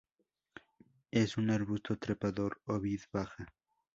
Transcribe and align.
Es 1.11 1.37
un 1.37 1.51
arbusto 1.51 1.95
trepador 1.95 2.59
o 2.65 2.79
vid 2.79 3.01
baja. 3.13 3.53